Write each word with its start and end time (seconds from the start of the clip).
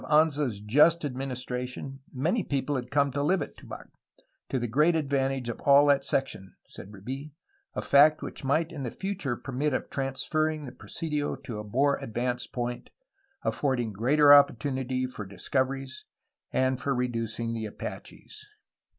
Because 0.01 0.11
of 0.11 0.17
Anza's 0.49 0.59
just 0.61 1.05
administration 1.05 1.99
many 2.11 2.41
people 2.43 2.75
had 2.75 2.89
come 2.89 3.11
to 3.11 3.19
Uve 3.19 3.43
at 3.43 3.55
Tubac, 3.55 3.89
to 4.49 4.57
the 4.57 4.65
great 4.65 4.95
ad 4.95 5.07
vantage 5.07 5.47
of 5.47 5.61
all 5.61 5.85
that 5.85 6.03
section, 6.03 6.55
Baid 6.75 6.91
Rubl, 6.91 7.31
a 7.75 7.81
fact 7.83 8.23
which 8.23 8.43
might 8.43 8.71
in 8.71 8.81
the 8.81 8.89
future 8.89 9.37
permit 9.37 9.75
of 9.75 9.91
transferring 9.91 10.65
the 10.65 10.71
presidio 10.71 11.35
to 11.35 11.59
a 11.59 11.63
more 11.63 12.01
ad 12.01 12.15
vanced 12.15 12.51
point, 12.51 12.89
affording 13.43 13.93
greater 13.93 14.33
opportunity 14.33 15.05
for 15.05 15.23
discoveries 15.23 16.03
and 16.51 16.81
for 16.81 16.95
reducing 16.95 17.53
the 17.53 17.67
Apaches. 17.67 18.47